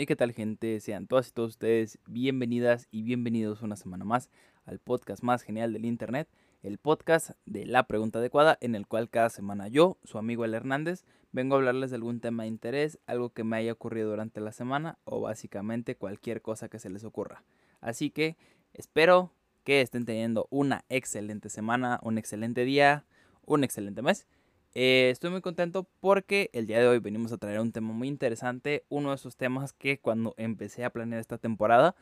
[0.00, 0.78] ¿Y qué tal gente?
[0.78, 4.30] Sean todas y todos ustedes bienvenidas y bienvenidos una semana más
[4.64, 6.28] al podcast más genial del Internet,
[6.62, 10.54] el podcast de la pregunta adecuada en el cual cada semana yo, su amigo El
[10.54, 14.40] Hernández, vengo a hablarles de algún tema de interés, algo que me haya ocurrido durante
[14.40, 17.42] la semana o básicamente cualquier cosa que se les ocurra.
[17.80, 18.36] Así que
[18.74, 19.32] espero
[19.64, 23.04] que estén teniendo una excelente semana, un excelente día,
[23.44, 24.28] un excelente mes
[24.74, 28.08] eh, estoy muy contento porque el día de hoy venimos a traer un tema muy
[28.08, 31.94] interesante, uno de esos temas que cuando empecé a planear esta temporada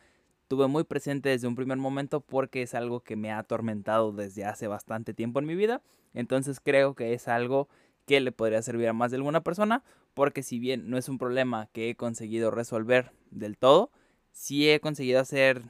[0.49, 4.45] tuve muy presente desde un primer momento porque es algo que me ha atormentado desde
[4.45, 5.83] hace bastante tiempo en mi vida,
[6.15, 7.69] entonces creo que es algo
[8.07, 9.83] que le podría servir a más de alguna persona
[10.15, 13.91] porque si bien no es un problema que he conseguido resolver del todo,
[14.33, 15.63] sí he conseguido hacer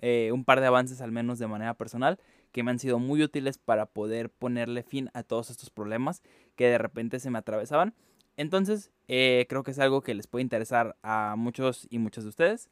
[0.00, 2.18] eh, un par de avances al menos de manera personal
[2.52, 6.22] que me han sido muy útiles para poder ponerle fin a todos estos problemas
[6.54, 7.94] que de repente se me atravesaban.
[8.36, 12.30] Entonces, eh, creo que es algo que les puede interesar a muchos y muchas de
[12.30, 12.70] ustedes.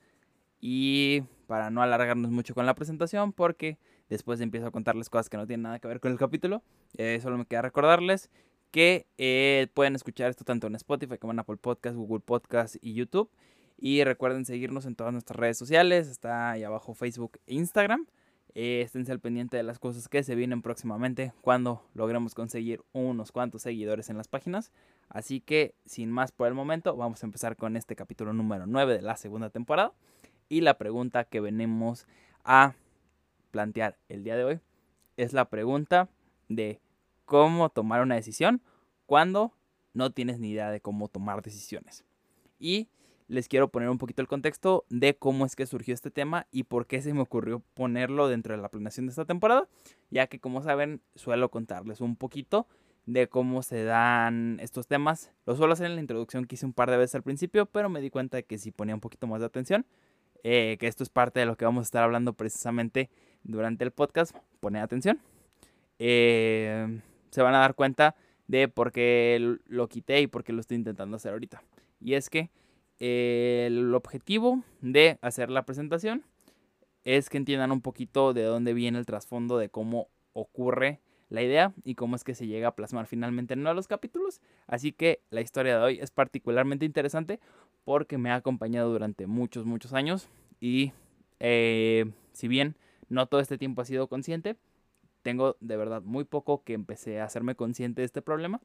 [0.60, 3.78] Y para no alargarnos mucho con la presentación, porque
[4.08, 6.62] después empiezo a contarles cosas que no tienen nada que ver con el capítulo,
[6.96, 8.30] eh, solo me queda recordarles
[8.70, 12.94] que eh, pueden escuchar esto tanto en Spotify como en Apple Podcast, Google Podcast y
[12.94, 13.30] YouTube.
[13.78, 18.06] Y recuerden seguirnos en todas nuestras redes sociales, está ahí abajo Facebook e Instagram.
[18.54, 23.32] Eh, esténse al pendiente de las cosas que se vienen próximamente cuando logremos conseguir unos
[23.32, 24.72] cuantos seguidores en las páginas.
[25.08, 28.94] Así que sin más por el momento, vamos a empezar con este capítulo número 9
[28.94, 29.92] de la segunda temporada.
[30.48, 32.06] Y la pregunta que venimos
[32.44, 32.74] a
[33.50, 34.60] plantear el día de hoy
[35.16, 36.08] es la pregunta
[36.48, 36.80] de
[37.24, 38.62] cómo tomar una decisión
[39.06, 39.52] cuando
[39.92, 42.04] no tienes ni idea de cómo tomar decisiones.
[42.58, 42.88] Y
[43.30, 46.64] les quiero poner un poquito el contexto de cómo es que surgió este tema y
[46.64, 49.68] por qué se me ocurrió ponerlo dentro de la planeación de esta temporada,
[50.10, 52.66] ya que como saben suelo contarles un poquito
[53.06, 55.32] de cómo se dan estos temas.
[55.46, 57.88] Lo suelo hacer en la introducción que hice un par de veces al principio, pero
[57.88, 59.86] me di cuenta de que si ponía un poquito más de atención,
[60.42, 63.10] eh, que esto es parte de lo que vamos a estar hablando precisamente
[63.44, 65.20] durante el podcast, poner atención.
[66.00, 67.00] Eh,
[67.30, 68.16] se van a dar cuenta
[68.48, 71.62] de por qué lo quité y por qué lo estoy intentando hacer ahorita.
[72.00, 72.50] Y es que
[73.00, 76.22] el objetivo de hacer la presentación
[77.04, 81.00] es que entiendan un poquito de dónde viene el trasfondo de cómo ocurre
[81.30, 83.88] la idea y cómo es que se llega a plasmar finalmente en uno de los
[83.88, 84.40] capítulos.
[84.66, 87.40] Así que la historia de hoy es particularmente interesante
[87.84, 90.28] porque me ha acompañado durante muchos, muchos años
[90.60, 90.92] y
[91.38, 92.76] eh, si bien
[93.08, 94.56] no todo este tiempo ha sido consciente,
[95.22, 98.60] tengo de verdad muy poco que empecé a hacerme consciente de este problema.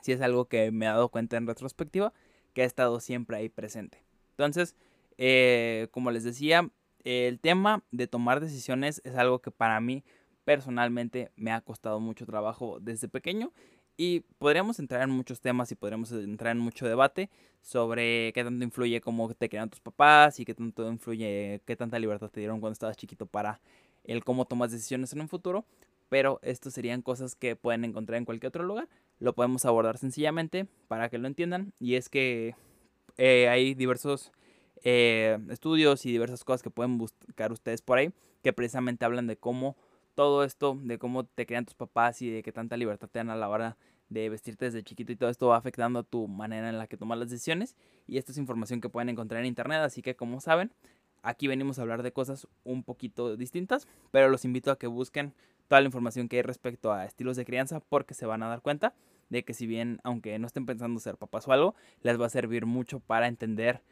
[0.00, 2.14] Si es algo que me he dado cuenta en retrospectiva
[2.52, 4.02] que ha estado siempre ahí presente.
[4.30, 4.76] Entonces,
[5.18, 6.70] eh, como les decía,
[7.04, 10.04] el tema de tomar decisiones es algo que para mí
[10.44, 13.52] personalmente me ha costado mucho trabajo desde pequeño
[13.96, 17.30] y podríamos entrar en muchos temas y podríamos entrar en mucho debate
[17.60, 21.98] sobre qué tanto influye cómo te crean tus papás y qué tanto influye, qué tanta
[21.98, 23.60] libertad te dieron cuando estabas chiquito para
[24.04, 25.64] el cómo tomas decisiones en un futuro.
[26.12, 28.86] Pero esto serían cosas que pueden encontrar en cualquier otro lugar
[29.18, 31.72] lo podemos abordar sencillamente para que lo entiendan.
[31.78, 32.54] Y es que
[33.16, 34.30] eh, hay diversos
[34.84, 38.12] eh, estudios y diversas cosas que pueden buscar ustedes por ahí
[38.42, 39.74] que precisamente hablan de cómo
[40.14, 43.30] todo esto, de cómo te crean tus papás y de qué tanta libertad te dan
[43.30, 43.78] a la hora
[44.10, 46.98] de vestirte desde chiquito y todo esto va afectando a tu manera en la que
[46.98, 47.74] tomas las decisiones.
[48.06, 50.72] Y esta es información que pueden encontrar en internet, así que como saben,
[51.22, 55.32] aquí venimos a hablar de cosas un poquito distintas, pero los invito a que busquen
[55.72, 58.60] toda la información que hay respecto a estilos de crianza porque se van a dar
[58.60, 58.92] cuenta
[59.30, 62.28] de que si bien, aunque no estén pensando ser papás o algo, les va a
[62.28, 63.82] servir mucho para entender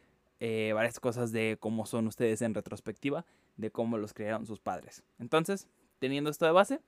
[0.40, 3.24] eh, varias cosas de cómo son ustedes en retrospectiva,
[3.56, 5.04] de cómo los crearon sus padres.
[5.18, 5.68] Entonces,
[6.00, 6.80] teniendo esto de base,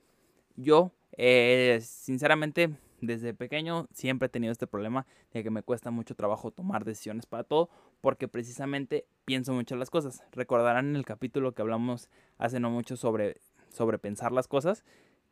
[0.56, 6.14] yo, eh, sinceramente, desde pequeño siempre he tenido este problema de que me cuesta mucho
[6.14, 7.70] trabajo tomar decisiones para todo,
[8.02, 10.22] porque precisamente pienso mucho en las cosas.
[10.32, 13.36] Recordarán en el capítulo que hablamos hace no mucho sobre,
[13.72, 14.84] sobre pensar las cosas,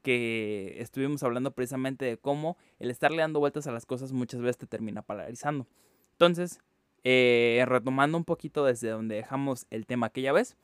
[0.03, 4.59] que estuvimos hablando precisamente de cómo el estarle dando vueltas a las cosas muchas veces
[4.59, 5.67] te termina polarizando.
[6.13, 6.61] Entonces,
[7.05, 10.57] eh, retomando un poquito desde donde dejamos el tema aquella vez,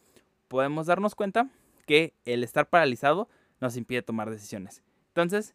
[0.49, 1.50] podemos darnos cuenta
[1.87, 3.28] que el estar paralizado
[3.61, 4.82] nos impide tomar decisiones.
[5.08, 5.55] Entonces,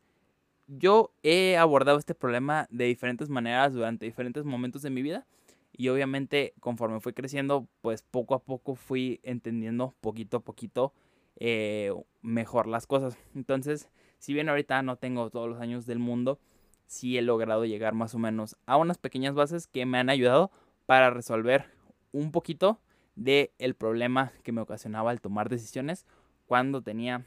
[0.67, 5.27] yo he abordado este problema de diferentes maneras durante diferentes momentos de mi vida
[5.73, 10.93] y obviamente conforme fui creciendo, pues poco a poco fui entendiendo poquito a poquito
[11.37, 13.17] eh, mejor las cosas.
[13.35, 13.89] Entonces,
[14.19, 16.39] si bien ahorita no tengo todos los años del mundo,
[16.85, 20.51] sí he logrado llegar más o menos a unas pequeñas bases que me han ayudado
[20.85, 21.65] para resolver
[22.11, 22.79] un poquito
[23.15, 26.05] de el problema que me ocasionaba el tomar decisiones
[26.45, 27.25] cuando tenía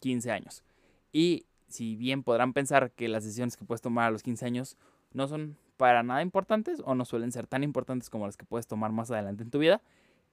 [0.00, 0.64] 15 años.
[1.12, 4.76] Y si bien podrán pensar que las decisiones que puedes tomar a los 15 años
[5.12, 8.66] no son para nada importantes o no suelen ser tan importantes como las que puedes
[8.66, 9.82] tomar más adelante en tu vida.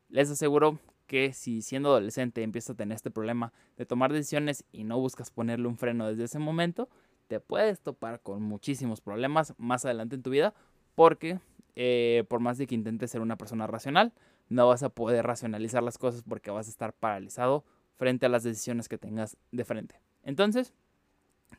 [0.09, 0.79] Les aseguro
[1.11, 5.29] que si siendo adolescente empiezas a tener este problema de tomar decisiones y no buscas
[5.29, 6.87] ponerle un freno desde ese momento,
[7.27, 10.53] te puedes topar con muchísimos problemas más adelante en tu vida
[10.95, 11.41] porque
[11.75, 14.13] eh, por más de que intentes ser una persona racional,
[14.47, 17.65] no vas a poder racionalizar las cosas porque vas a estar paralizado
[17.97, 19.99] frente a las decisiones que tengas de frente.
[20.23, 20.73] Entonces,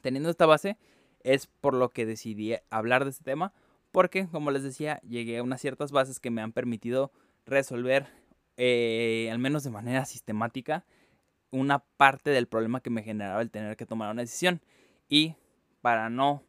[0.01, 0.79] teniendo esta base,
[1.25, 3.53] es por lo que decidí hablar de este tema,
[3.91, 7.13] porque, como les decía, llegué a unas ciertas bases que me han permitido
[7.45, 8.07] resolver,
[8.57, 10.85] eh, al menos de manera sistemática,
[11.51, 14.61] una parte del problema que me generaba el tener que tomar una decisión.
[15.09, 15.37] Y
[15.81, 16.43] para no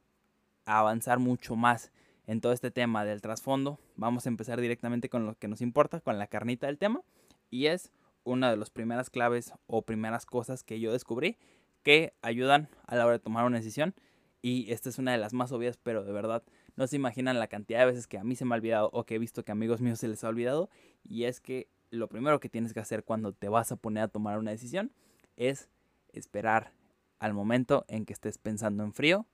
[0.66, 1.92] avanzar mucho más
[2.26, 6.00] en todo este tema del trasfondo, vamos a empezar directamente con lo que nos importa,
[6.00, 7.02] con la carnita del tema,
[7.50, 7.92] y es
[8.24, 11.38] una de las primeras claves o primeras cosas que yo descubrí
[11.84, 13.94] que ayudan a la hora de tomar una decisión,
[14.42, 16.44] y esta es una de las más obvias, pero de verdad
[16.76, 19.06] no se imaginan la cantidad de veces que a mí se me ha olvidado o
[19.06, 20.70] que he visto que a amigos míos se les ha olvidado,
[21.04, 24.08] y es que lo primero que tienes que hacer cuando te vas a poner a
[24.08, 24.92] tomar una decisión
[25.38, 25.70] es
[26.12, 26.74] esperar
[27.20, 29.28] al momento en que estés pensando en frío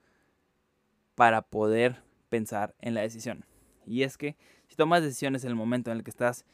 [1.16, 3.46] para poder pensar en la decisión.
[3.86, 4.36] Y es que
[4.68, 6.46] si tomas decisiones en el momento en el que estás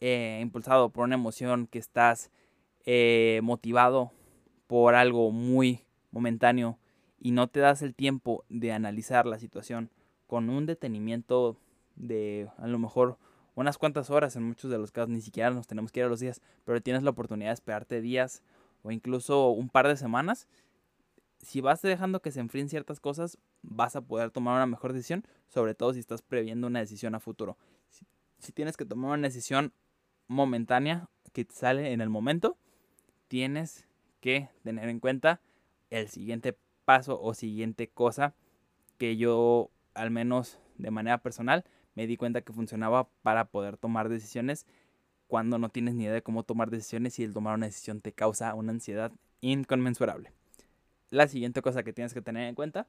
[0.00, 2.30] eh, impulsado por una emoción, que estás
[2.84, 4.12] eh, motivado
[4.66, 6.78] por algo muy momentáneo
[7.18, 9.90] y no te das el tiempo de analizar la situación
[10.26, 11.56] con un detenimiento
[11.96, 13.18] de a lo mejor
[13.54, 16.08] unas cuantas horas, en muchos de los casos ni siquiera nos tenemos que ir a
[16.08, 18.42] los días, pero tienes la oportunidad de esperarte días
[18.82, 20.46] o incluso un par de semanas,
[21.44, 25.24] si vas dejando que se enfríen ciertas cosas, vas a poder tomar una mejor decisión,
[25.48, 27.56] sobre todo si estás previendo una decisión a futuro.
[28.38, 29.72] Si, tienes que tomar una decisión
[30.26, 32.56] momentánea que te sale en el momento,
[33.28, 33.86] tienes
[34.20, 35.40] que tener en cuenta
[35.90, 38.34] el siguiente paso o siguiente cosa
[38.98, 41.64] que yo, al menos de manera personal,
[41.94, 44.66] me di cuenta que funcionaba para poder tomar decisiones
[45.26, 48.12] cuando no tienes ni idea de cómo tomar decisiones y el tomar una decisión te
[48.12, 50.32] causa una ansiedad inconmensurable
[51.14, 52.86] la siguiente cosa que tienes que tener en cuenta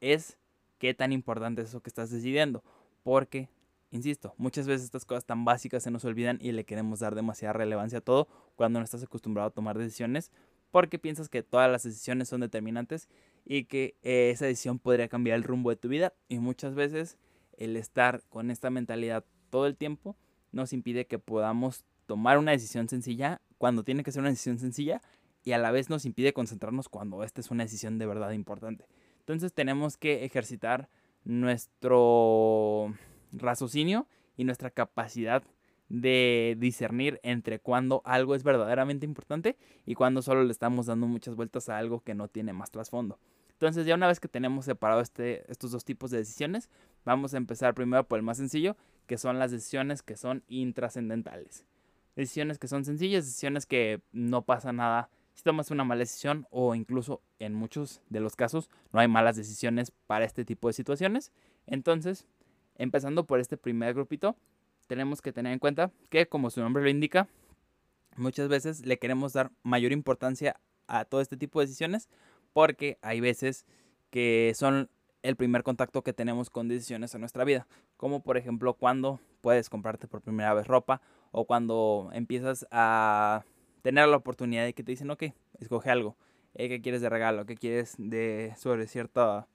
[0.00, 0.38] es
[0.78, 2.64] qué tan importante es eso que estás decidiendo.
[3.02, 3.48] Porque,
[3.90, 7.52] insisto, muchas veces estas cosas tan básicas se nos olvidan y le queremos dar demasiada
[7.52, 10.32] relevancia a todo cuando no estás acostumbrado a tomar decisiones
[10.72, 13.08] porque piensas que todas las decisiones son determinantes
[13.44, 17.16] y que eh, esa decisión podría cambiar el rumbo de tu vida y muchas veces
[17.56, 20.16] el estar con esta mentalidad todo el tiempo
[20.52, 25.02] nos impide que podamos tomar una decisión sencilla cuando tiene que ser una decisión sencilla
[25.44, 28.86] y a la vez nos impide concentrarnos cuando esta es una decisión de verdad importante.
[29.20, 30.88] Entonces tenemos que ejercitar
[31.24, 32.94] nuestro
[33.32, 34.06] raciocinio
[34.36, 35.42] y nuestra capacidad
[35.88, 41.36] de discernir entre cuando algo es verdaderamente importante y cuando solo le estamos dando muchas
[41.36, 43.18] vueltas a algo que no tiene más trasfondo.
[43.56, 46.68] Entonces ya una vez que tenemos separado este, estos dos tipos de decisiones,
[47.06, 48.76] vamos a empezar primero por el más sencillo,
[49.06, 51.64] que son las decisiones que son intrascendentales.
[52.16, 56.74] Decisiones que son sencillas, decisiones que no pasa nada si tomas una mala decisión o
[56.74, 61.32] incluso en muchos de los casos no hay malas decisiones para este tipo de situaciones.
[61.66, 62.26] Entonces,
[62.76, 64.36] empezando por este primer grupito,
[64.86, 67.26] tenemos que tener en cuenta que como su nombre lo indica,
[68.16, 72.08] muchas veces le queremos dar mayor importancia a todo este tipo de decisiones
[72.56, 73.66] porque hay veces
[74.08, 74.88] que son
[75.22, 77.66] el primer contacto que tenemos con decisiones en nuestra vida,
[77.98, 83.44] como por ejemplo cuando puedes comprarte por primera vez ropa o cuando empiezas a
[83.82, 85.24] tener la oportunidad de que te dicen, ok,
[85.60, 86.16] escoge algo.
[86.54, 87.44] Eh, ¿Qué quieres de regalo?
[87.44, 89.46] ¿Qué quieres de sobre cierta...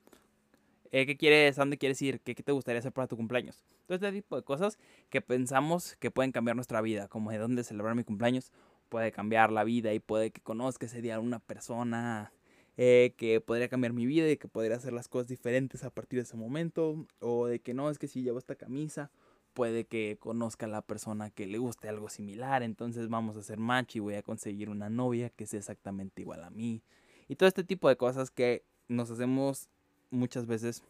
[0.92, 1.58] Eh, ¿Qué quieres?
[1.58, 2.20] ¿A dónde quieres ir?
[2.20, 3.64] ¿Qué, ¿Qué te gustaría hacer para tu cumpleaños?
[3.86, 4.78] Todo este tipo de cosas
[5.10, 8.52] que pensamos que pueden cambiar nuestra vida, como de dónde celebrar mi cumpleaños,
[8.88, 12.30] puede cambiar la vida y puede que conozca ese día a una persona
[12.76, 16.18] eh, que podría cambiar mi vida y que podría hacer las cosas diferentes a partir
[16.18, 19.10] de ese momento, o de que no, es que si llevo esta camisa
[19.52, 23.58] puede que conozca a la persona que le guste algo similar, entonces vamos a hacer
[23.58, 26.82] match y voy a conseguir una novia que sea exactamente igual a mí.
[27.28, 29.68] Y todo este tipo de cosas que nos hacemos
[30.10, 30.82] muchas veces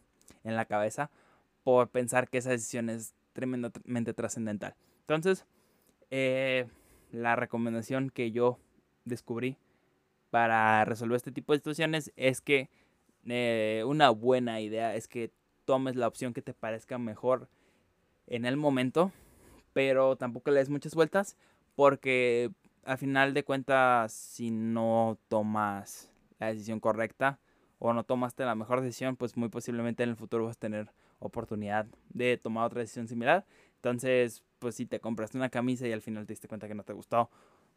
[0.45, 1.11] en la cabeza
[1.65, 4.75] por pensar que esa decisión es tremendamente trascendental.
[5.01, 5.45] Entonces,
[6.11, 6.67] eh,
[7.11, 8.59] la recomendación que yo
[9.05, 9.57] descubrí
[10.33, 12.71] para resolver este tipo de situaciones es que
[13.27, 15.31] eh, una buena idea es que
[15.67, 17.51] tomes la opción que te parezca mejor
[18.27, 19.13] en el momento,
[19.75, 21.37] pero tampoco le des muchas vueltas
[21.75, 22.51] porque
[22.85, 27.39] al final de cuentas si no tomas la decisión correcta
[27.79, 30.91] o no tomaste la mejor decisión, pues muy posiblemente en el futuro vas a tener
[31.19, 33.45] oportunidad de tomar otra decisión similar.
[33.75, 36.85] Entonces, pues si te compraste una camisa y al final te diste cuenta que no
[36.85, 37.29] te gustó,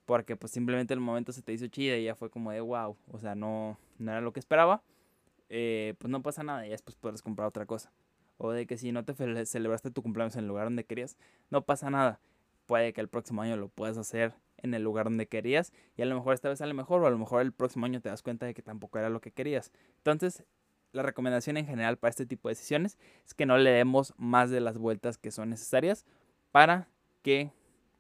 [0.05, 2.95] porque pues simplemente el momento se te hizo chida y ya fue como de wow,
[3.11, 4.81] o sea, no, no era lo que esperaba,
[5.49, 7.91] eh, pues no pasa nada y después puedes comprar otra cosa.
[8.37, 9.13] o de que si no te
[9.45, 11.17] celebraste tu cumpleaños en el lugar donde querías,
[11.49, 12.19] no pasa nada.
[12.65, 16.05] Puede que el próximo año lo puedas hacer en el lugar donde querías y a
[16.05, 18.23] lo mejor esta vez sale mejor o a lo mejor el próximo año te das
[18.23, 19.71] cuenta de que tampoco era lo que querías.
[19.97, 20.43] Entonces,
[20.91, 24.49] la recomendación en general para este tipo de decisiones es que no le demos más
[24.49, 26.05] de las vueltas que son necesarias
[26.51, 26.87] para
[27.21, 27.51] que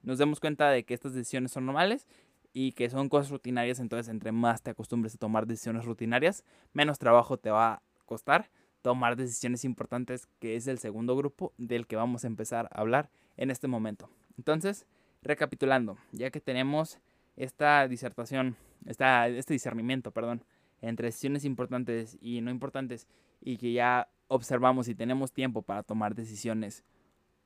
[0.05, 2.07] nos demos cuenta de que estas decisiones son normales
[2.53, 6.99] y que son cosas rutinarias, entonces entre más te acostumbres a tomar decisiones rutinarias, menos
[6.99, 8.49] trabajo te va a costar
[8.81, 13.09] tomar decisiones importantes, que es el segundo grupo del que vamos a empezar a hablar
[13.35, 14.11] en este momento.
[14.37, 14.85] Entonces,
[15.23, 16.99] recapitulando, ya que tenemos
[17.35, 20.45] esta disertación, esta, este discernimiento, perdón,
[20.81, 23.07] entre decisiones importantes y no importantes,
[23.41, 26.83] y que ya observamos y tenemos tiempo para tomar decisiones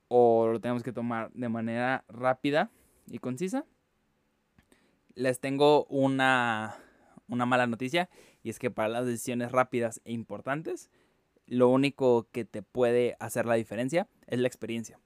[0.09, 2.69] o lo tenemos que tomar de manera rápida
[3.07, 3.65] y concisa,
[5.15, 6.75] les tengo una,
[7.27, 8.09] una mala noticia
[8.43, 10.89] y es que para las decisiones rápidas e importantes,
[11.45, 14.99] lo único que te puede hacer la diferencia es la experiencia.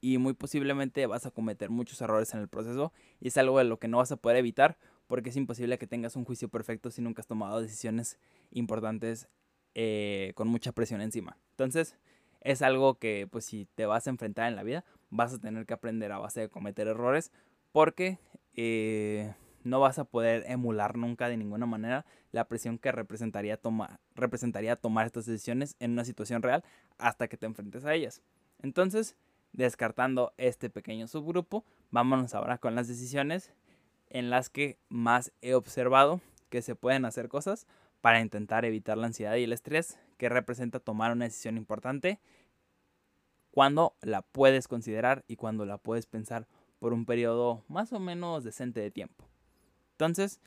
[0.00, 3.64] Y muy posiblemente vas a cometer muchos errores en el proceso y es algo de
[3.64, 6.90] lo que no vas a poder evitar porque es imposible que tengas un juicio perfecto
[6.90, 8.18] si nunca has tomado decisiones
[8.50, 9.28] importantes
[9.74, 11.38] eh, con mucha presión encima.
[11.50, 11.96] Entonces,
[12.44, 15.66] es algo que pues si te vas a enfrentar en la vida, vas a tener
[15.66, 17.32] que aprender a base de cometer errores
[17.72, 18.18] porque
[18.54, 19.34] eh,
[19.64, 23.58] no vas a poder emular nunca de ninguna manera la presión que representaría,
[24.14, 26.62] representaría tomar estas decisiones en una situación real
[26.98, 28.22] hasta que te enfrentes a ellas.
[28.62, 29.16] Entonces,
[29.52, 33.52] descartando este pequeño subgrupo, vámonos ahora con las decisiones
[34.10, 36.20] en las que más he observado
[36.50, 37.66] que se pueden hacer cosas
[38.04, 42.20] para intentar evitar la ansiedad y el estrés que representa tomar una decisión importante
[43.50, 46.46] cuando la puedes considerar y cuando la puedes pensar
[46.80, 49.26] por un periodo más o menos decente de tiempo.
[49.92, 50.38] Entonces,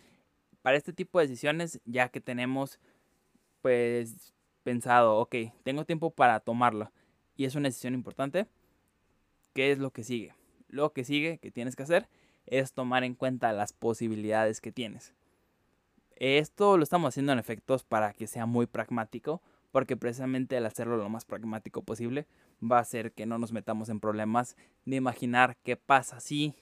[0.62, 2.80] para este tipo de decisiones, ya que tenemos
[3.62, 6.92] pues pensado, ok, tengo tiempo para tomarlo
[7.36, 8.46] y es una decisión importante,
[9.56, 10.36] ¿qué es lo que sigue?
[10.68, 12.08] Lo que sigue que tienes que hacer
[12.46, 15.17] es tomar en cuenta las posibilidades que tienes.
[16.20, 20.98] Esto lo estamos haciendo en efectos para que sea muy pragmático, porque precisamente al hacerlo
[20.98, 22.26] lo más pragmático posible
[22.60, 24.56] va a hacer que no nos metamos en problemas
[24.86, 26.56] de imaginar qué pasa si,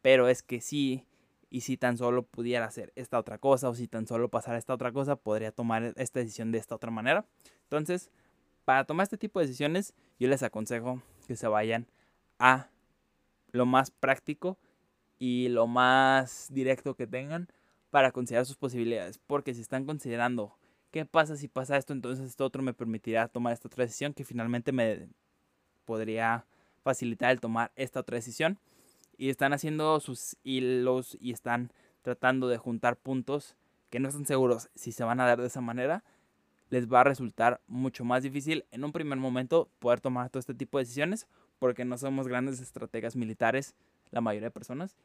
[0.00, 1.04] pero es que sí,
[1.50, 4.72] y si tan solo pudiera hacer esta otra cosa o si tan solo pasara esta
[4.72, 7.26] otra cosa, podría tomar esta decisión de esta otra manera.
[7.64, 8.10] Entonces,
[8.64, 11.86] para tomar este tipo de decisiones, yo les aconsejo que se vayan
[12.38, 12.70] a
[13.52, 14.58] lo más práctico
[15.18, 17.48] y lo más directo que tengan
[17.96, 19.16] para considerar sus posibilidades.
[19.16, 20.54] Porque si están considerando
[20.90, 24.22] qué pasa si pasa esto, entonces esto otro me permitirá tomar esta otra decisión que
[24.22, 25.08] finalmente me
[25.86, 26.44] podría
[26.82, 28.58] facilitar el tomar esta otra decisión
[29.16, 31.72] y están haciendo sus hilos y están
[32.02, 33.56] tratando de juntar puntos
[33.88, 36.04] que no están seguros si se van a dar de esa manera,
[36.68, 40.52] les va a resultar mucho más difícil en un primer momento poder tomar todo este
[40.52, 41.26] tipo de decisiones
[41.58, 43.74] porque no somos grandes estrategas militares,
[44.10, 44.98] la mayoría de personas,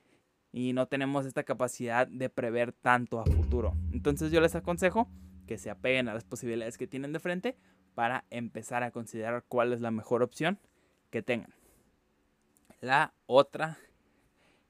[0.52, 3.74] y no tenemos esta capacidad de prever tanto a futuro.
[3.92, 5.08] Entonces yo les aconsejo
[5.48, 7.58] que se apeguen a las posibilidades que tienen de frente
[7.96, 10.60] para empezar a considerar cuál es la mejor opción
[11.10, 11.54] que tengan.
[12.80, 13.78] La otra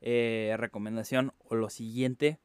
[0.01, 2.39] eh, recomendación o lo siguiente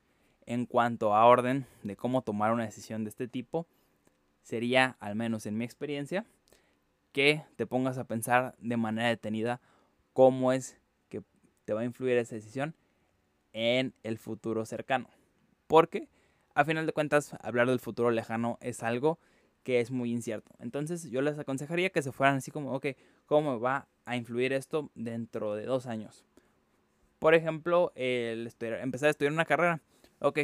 [0.45, 3.67] en cuanto a orden de cómo tomar una decisión de este tipo
[4.43, 6.25] sería, al menos en mi experiencia,
[7.13, 9.61] que te pongas a pensar de manera detenida
[10.13, 10.79] cómo es
[11.09, 11.23] que
[11.65, 12.75] te va a influir esa decisión
[13.57, 15.09] en el futuro cercano.
[15.67, 16.11] Porque,
[16.55, 19.19] a final de cuentas, hablar del futuro lejano es algo
[19.63, 20.53] que es muy incierto.
[20.59, 22.89] Entonces yo les aconsejaría que se fueran así como, ok,
[23.25, 26.27] ¿cómo va a influir esto dentro de dos años?
[27.19, 29.81] Por ejemplo, el empezar a estudiar una carrera.
[30.21, 30.41] Ok,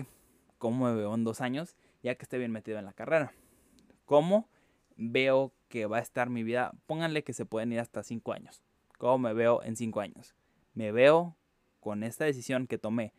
[0.57, 3.35] ¿cómo me veo en dos años ya que esté bien metido en la carrera?
[4.07, 4.49] ¿Cómo
[4.97, 6.73] veo que va a estar mi vida?
[6.87, 8.63] Pónganle que se pueden ir hasta cinco años.
[8.97, 10.35] ¿Cómo me veo en cinco años?
[10.73, 11.37] Me veo
[11.83, 13.13] con esta decisión que tomé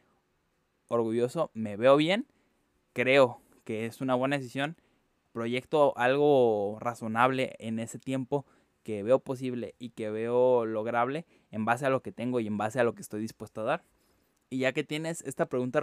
[0.88, 2.25] orgulloso, me veo bien,
[2.93, 4.77] creo que es una buena decisión,
[5.34, 8.46] proyecto algo razonable en ese tiempo
[8.84, 12.58] que veo posible y que veo lograble en base a lo que tengo y en
[12.58, 13.84] base a lo que estoy dispuesto a dar.
[14.50, 15.82] Y ya que tienes esta pregunta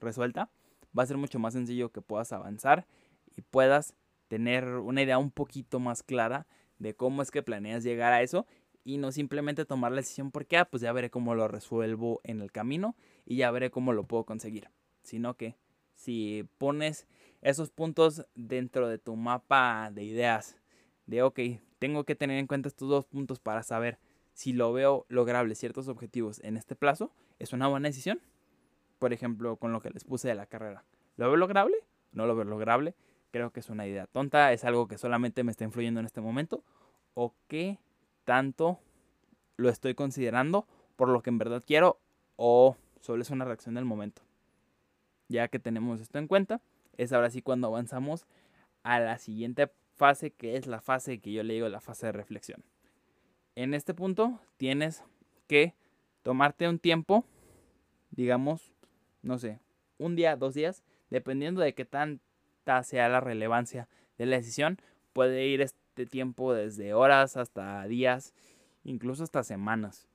[0.00, 0.50] resuelta,
[0.96, 2.86] va a ser mucho más sencillo que puedas avanzar
[3.34, 3.94] y puedas
[4.28, 6.46] tener una idea un poquito más clara
[6.78, 8.46] de cómo es que planeas llegar a eso
[8.86, 12.40] y no simplemente tomar la decisión porque, ah, pues ya veré cómo lo resuelvo en
[12.40, 14.70] el camino y ya veré cómo lo puedo conseguir.
[15.02, 15.56] Sino que
[15.96, 17.08] si pones
[17.42, 20.56] esos puntos dentro de tu mapa de ideas
[21.06, 21.40] de, ok,
[21.80, 23.98] tengo que tener en cuenta estos dos puntos para saber
[24.34, 28.20] si lo veo lograble ciertos objetivos en este plazo, es una buena decisión.
[29.00, 30.84] Por ejemplo, con lo que les puse de la carrera.
[31.16, 31.76] ¿Lo veo lograble?
[32.12, 32.94] ¿No lo veo lograble?
[33.36, 36.22] creo que es una idea tonta, es algo que solamente me está influyendo en este
[36.22, 36.64] momento,
[37.12, 37.78] o qué
[38.26, 38.80] tanto
[39.56, 40.66] lo estoy considerando
[40.96, 41.98] por lo que en verdad quiero,
[42.36, 44.20] o solo es una reacción del momento.
[45.28, 46.60] Ya que tenemos esto en cuenta,
[46.98, 48.26] es ahora sí cuando avanzamos
[48.82, 52.12] a la siguiente fase, que es la fase que yo le digo la fase de
[52.12, 52.64] reflexión.
[53.54, 55.02] En este punto tienes
[55.46, 55.74] que
[56.22, 57.24] tomarte un tiempo,
[58.10, 58.74] digamos,
[59.22, 59.60] no sé,
[59.98, 64.78] un día, dos días, dependiendo de qué tanta sea la relevancia de la decisión,
[65.12, 65.62] puede ir
[66.04, 68.34] tiempo desde horas hasta días,
[68.84, 70.06] incluso hasta semanas.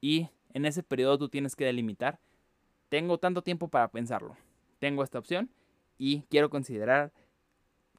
[0.00, 2.18] Y en ese periodo tú tienes que delimitar,
[2.88, 4.36] tengo tanto tiempo para pensarlo,
[4.78, 5.50] tengo esta opción
[5.98, 7.12] y quiero considerar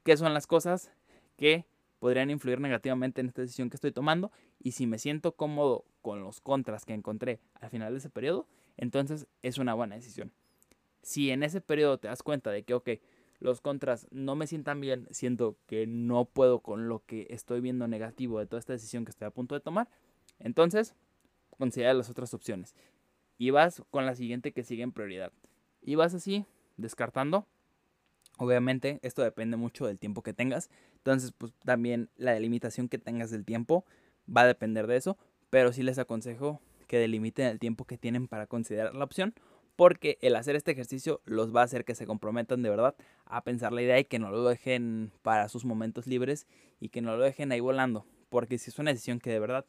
[0.03, 0.91] qué son las cosas
[1.37, 1.65] que
[1.99, 6.21] podrían influir negativamente en esta decisión que estoy tomando y si me siento cómodo con
[6.21, 10.31] los contras que encontré al final de ese periodo, entonces es una buena decisión.
[11.01, 12.89] Si en ese periodo te das cuenta de que, ok,
[13.39, 17.87] los contras no me sientan bien, siento que no puedo con lo que estoy viendo
[17.87, 19.89] negativo de toda esta decisión que estoy a punto de tomar,
[20.39, 20.95] entonces
[21.57, 22.75] considera las otras opciones.
[23.37, 25.31] Y vas con la siguiente que sigue en prioridad.
[25.81, 26.45] Y vas así,
[26.77, 27.45] descartando.
[28.37, 30.69] Obviamente, esto depende mucho del tiempo que tengas.
[30.97, 33.85] Entonces, pues también la delimitación que tengas del tiempo
[34.25, 35.17] va a depender de eso.
[35.49, 39.33] Pero sí les aconsejo que delimiten el tiempo que tienen para considerar la opción
[39.75, 43.43] porque el hacer este ejercicio los va a hacer que se comprometan de verdad a
[43.43, 46.47] pensar la idea y que no lo dejen para sus momentos libres
[46.79, 49.65] y que no lo dejen ahí volando, porque si es una decisión que de verdad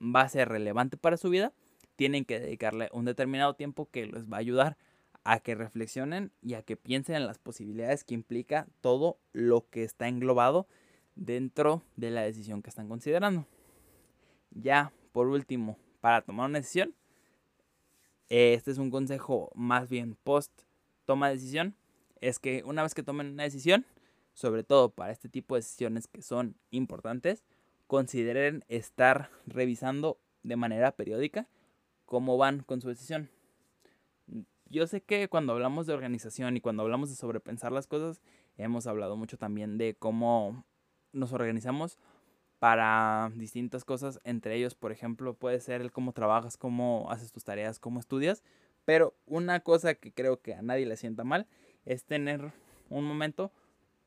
[0.00, 1.52] va a ser relevante para su vida,
[1.96, 4.76] tienen que dedicarle un determinado tiempo que les va a ayudar
[5.24, 9.84] a que reflexionen y a que piensen en las posibilidades que implica todo lo que
[9.84, 10.66] está englobado
[11.16, 13.46] dentro de la decisión que están considerando.
[14.50, 16.94] Ya, por último, para tomar una decisión,
[18.28, 20.52] este es un consejo más bien post
[21.04, 21.74] toma de decisión.
[22.20, 23.86] Es que una vez que tomen una decisión,
[24.34, 27.44] sobre todo para este tipo de decisiones que son importantes,
[27.86, 31.48] consideren estar revisando de manera periódica
[32.04, 33.30] cómo van con su decisión.
[34.66, 38.20] Yo sé que cuando hablamos de organización y cuando hablamos de sobrepensar las cosas,
[38.58, 40.64] hemos hablado mucho también de cómo
[41.12, 41.98] nos organizamos
[42.58, 44.20] para distintas cosas.
[44.24, 48.42] Entre ellos, por ejemplo, puede ser el cómo trabajas, cómo haces tus tareas, cómo estudias.
[48.84, 51.46] Pero una cosa que creo que a nadie le sienta mal
[51.84, 52.52] es tener
[52.88, 53.52] un momento,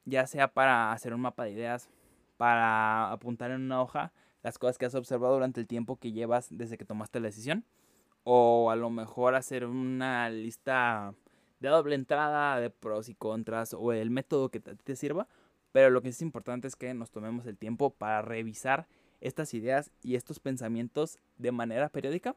[0.06, 1.90] ya sea para hacer un mapa de ideas,
[2.38, 4.12] para apuntar en una hoja
[4.44, 7.66] las cosas que has observado durante el tiempo que llevas desde que tomaste la decisión.
[8.24, 11.14] O a lo mejor hacer una lista
[11.60, 15.28] de doble entrada de pros y contras o el método que te sirva
[15.72, 18.88] pero lo que es importante es que nos tomemos el tiempo para revisar
[19.22, 22.36] estas ideas y estos pensamientos de manera periódica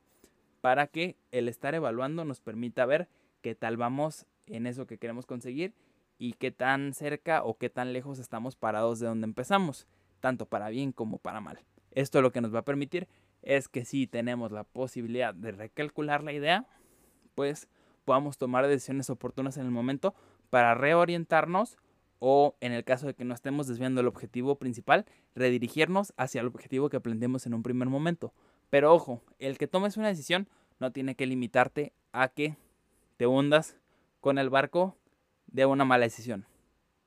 [0.61, 3.09] para que el estar evaluando nos permita ver
[3.43, 5.75] qué tal vamos en eso que queremos conseguir
[6.19, 9.87] y qué tan cerca o qué tan lejos estamos parados de donde empezamos,
[10.21, 11.61] tanto para bien como para mal.
[11.91, 13.09] Esto lo que nos va a permitir
[13.43, 16.67] es que si tenemos la posibilidad de recalcular la idea,
[17.35, 17.69] pues
[18.05, 20.15] podamos tomar decisiones oportunas en el momento
[20.51, 21.77] para reorientarnos
[22.27, 26.47] o en el caso de que no estemos desviando el objetivo principal, redirigirnos hacia el
[26.47, 28.33] objetivo que planteemos en un primer momento.
[28.71, 30.49] Pero ojo, el que tomes una decisión
[30.81, 32.57] no tiene que limitarte a que
[33.19, 33.77] te hundas
[34.23, 34.97] con el barco
[35.49, 36.47] de una mala decisión.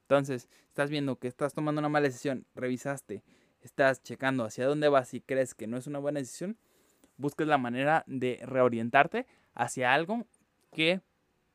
[0.04, 3.24] Entonces, estás viendo que estás tomando una mala decisión, revisaste,
[3.62, 6.60] estás checando hacia dónde vas y crees que no es una buena decisión,
[7.18, 9.26] busques la manera de reorientarte
[9.56, 10.28] hacia algo
[10.72, 11.02] que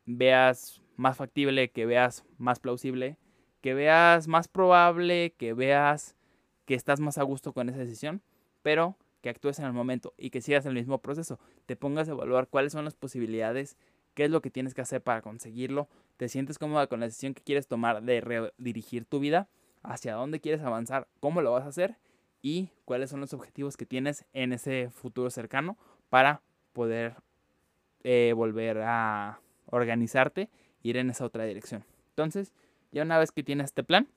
[0.04, 3.18] veas más factible, que veas más plausible
[3.62, 6.14] que veas más probable, que veas
[6.66, 8.20] que estás más a gusto con esa decisión,
[8.62, 11.38] pero que actúes en el momento y que sigas el mismo proceso.
[11.64, 13.76] Te pongas a evaluar cuáles son las posibilidades,
[14.14, 17.34] qué es lo que tienes que hacer para conseguirlo, te sientes cómoda con la decisión
[17.34, 19.48] que quieres tomar de redirigir tu vida,
[19.82, 21.96] hacia dónde quieres avanzar, cómo lo vas a hacer
[22.42, 25.76] y cuáles son los objetivos que tienes en ese futuro cercano
[26.10, 27.14] para poder
[28.02, 30.50] eh, volver a organizarte,
[30.82, 31.84] ir en esa otra dirección.
[32.10, 32.52] Entonces,
[32.92, 34.08] ya una vez que tienes este plan,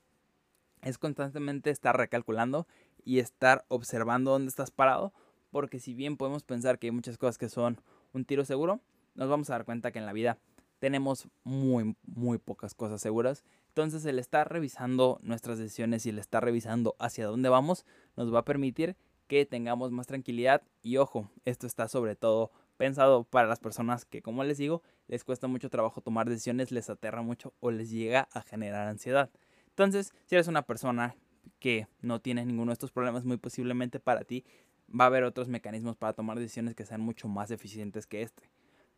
[0.82, 2.66] es constantemente estar recalculando
[3.04, 5.12] y estar observando dónde estás parado,
[5.50, 7.80] porque si bien podemos pensar que hay muchas cosas que son
[8.12, 8.80] un tiro seguro,
[9.14, 10.38] nos vamos a dar cuenta que en la vida
[10.78, 13.44] tenemos muy, muy pocas cosas seguras.
[13.68, 17.84] Entonces el estar revisando nuestras decisiones y el estar revisando hacia dónde vamos
[18.16, 23.24] nos va a permitir que tengamos más tranquilidad y ojo, esto está sobre todo pensado
[23.24, 27.22] para las personas que, como les digo, les cuesta mucho trabajo tomar decisiones, les aterra
[27.22, 29.30] mucho o les llega a generar ansiedad.
[29.68, 31.16] Entonces, si eres una persona
[31.58, 34.44] que no tiene ninguno de estos problemas, muy posiblemente para ti
[34.88, 38.50] va a haber otros mecanismos para tomar decisiones que sean mucho más eficientes que este.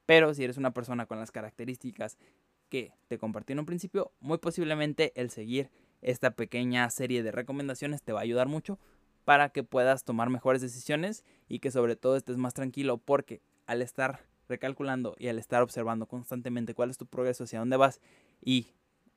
[0.07, 2.19] Pero si eres una persona con las características
[2.69, 5.71] que te compartí en un principio, muy posiblemente el seguir
[6.03, 8.79] esta pequeña serie de recomendaciones te va a ayudar mucho
[9.25, 13.83] para que puedas tomar mejores decisiones y que sobre todo estés más tranquilo porque al
[13.83, 18.01] estar recalculando y al estar observando constantemente cuál es tu progreso, hacia dónde vas
[18.43, 18.73] y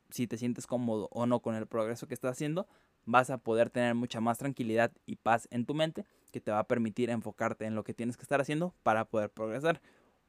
[0.09, 2.67] si te sientes cómodo o no con el progreso que estás haciendo,
[3.05, 6.59] vas a poder tener mucha más tranquilidad y paz en tu mente que te va
[6.59, 9.81] a permitir enfocarte en lo que tienes que estar haciendo para poder progresar.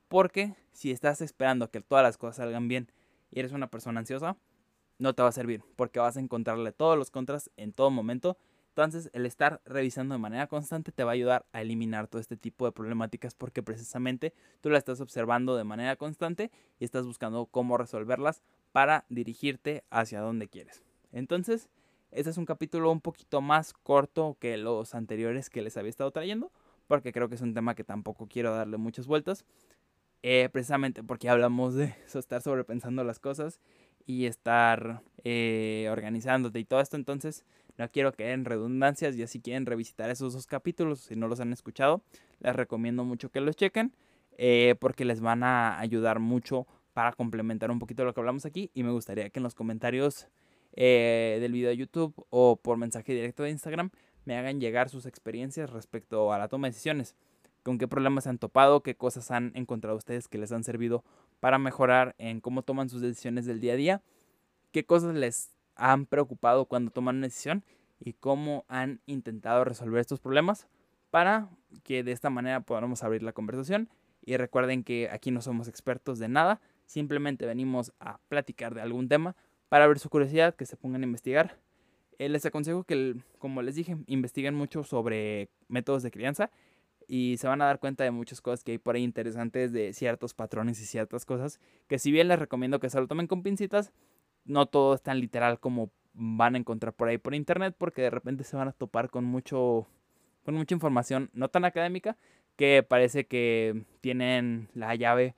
[0.06, 2.92] Porque si estás esperando que todas las cosas salgan bien
[3.30, 4.37] y eres una persona ansiosa,
[4.98, 8.38] no te va a servir porque vas a encontrarle todos los contras en todo momento.
[8.72, 12.38] Entonces el estar revisando de manera constante te va a ayudar a eliminar todo este
[12.38, 14.32] tipo de problemáticas porque precisamente
[14.62, 20.22] tú la estás observando de manera constante y estás buscando cómo resolverlas para dirigirte hacia
[20.22, 20.82] donde quieres.
[21.12, 21.68] Entonces,
[22.12, 26.11] este es un capítulo un poquito más corto que los anteriores que les había estado
[26.11, 26.50] trayendo,
[26.87, 29.44] porque creo que es un tema que tampoco quiero darle muchas vueltas,
[30.22, 33.61] eh, precisamente porque hablamos de estar sobrepensando las cosas
[34.06, 37.44] y estar eh, organizándote y todo esto, entonces
[37.78, 41.40] no quiero caer en redundancias y así quieren revisitar esos dos capítulos, si no los
[41.40, 42.02] han escuchado,
[42.40, 43.94] les recomiendo mucho que los chequen,
[44.38, 48.70] eh, porque les van a ayudar mucho para complementar un poquito lo que hablamos aquí
[48.74, 50.28] y me gustaría que en los comentarios
[50.74, 53.90] eh, del video de YouTube o por mensaje directo de Instagram
[54.24, 57.16] me hagan llegar sus experiencias respecto a la toma de decisiones.
[57.62, 61.05] Con qué problemas se han topado, qué cosas han encontrado ustedes que les han servido
[61.40, 64.03] para mejorar en cómo toman sus decisiones del día a día,
[64.72, 67.64] qué cosas les han preocupado cuando toman una decisión
[68.01, 70.66] y cómo han intentado resolver estos problemas
[71.11, 71.48] para
[71.85, 73.88] que de esta manera podamos abrir la conversación.
[74.25, 76.61] Y recuerden que aquí no somos expertos de nada,
[76.92, 79.35] Simplemente venimos a platicar de algún tema
[79.70, 81.59] para ver su curiosidad, que se pongan a investigar.
[82.18, 86.51] Eh, les aconsejo que, como les dije, investiguen mucho sobre métodos de crianza
[87.08, 89.92] y se van a dar cuenta de muchas cosas que hay por ahí interesantes de
[89.92, 93.42] ciertos patrones y ciertas cosas que si bien les recomiendo que se lo tomen con
[93.42, 93.92] pincitas,
[94.44, 98.10] no todo es tan literal como van a encontrar por ahí por internet porque de
[98.10, 99.86] repente se van a topar con mucho
[100.44, 102.16] con mucha información no tan académica
[102.56, 105.34] que parece que tienen la llave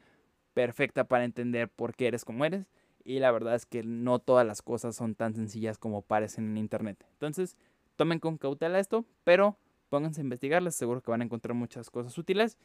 [0.55, 2.66] perfecta para entender por qué eres como eres.
[3.05, 6.57] Y la verdad es que no todas las cosas son tan sencillas como parecen en
[6.57, 7.05] internet.
[7.12, 7.57] Entonces,
[7.96, 9.59] tomen con cautela esto, pero
[9.95, 10.75] pónganse a investigarles.
[10.75, 12.59] Seguro que van a encontrar muchas cosas útiles.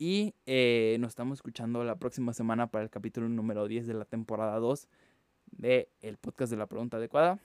[0.00, 4.04] Y eh, nos estamos escuchando la próxima semana para el capítulo número 10 de la
[4.04, 4.88] temporada 2
[5.52, 7.38] del el podcast de la pregunta adecuada.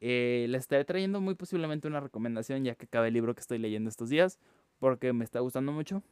[0.00, 3.58] Eh, les estaré trayendo muy posiblemente una recomendación ya que acaba el libro que estoy
[3.58, 4.38] leyendo estos días
[4.78, 6.04] porque me está gustando mucho.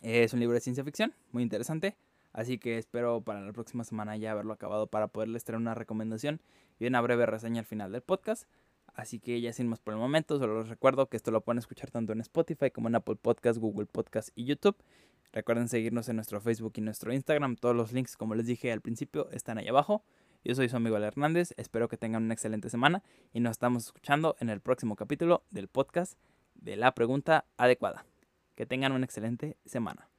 [0.00, 1.98] Es un libro de ciencia ficción, muy interesante.
[2.32, 6.40] Así que espero para la próxima semana ya haberlo acabado para poderles traer una recomendación
[6.78, 8.48] y una breve reseña al final del podcast.
[8.94, 11.90] Así que ya sin por el momento, solo les recuerdo que esto lo pueden escuchar
[11.90, 14.76] tanto en Spotify como en Apple Podcast, Google Podcast y YouTube.
[15.32, 17.56] Recuerden seguirnos en nuestro Facebook y nuestro Instagram.
[17.56, 20.04] Todos los links, como les dije al principio, están ahí abajo.
[20.44, 21.54] Yo soy su amigo Ale Hernández.
[21.56, 23.02] Espero que tengan una excelente semana
[23.32, 26.18] y nos estamos escuchando en el próximo capítulo del podcast
[26.54, 28.04] de la pregunta adecuada.
[28.56, 30.11] Que tengan una excelente semana.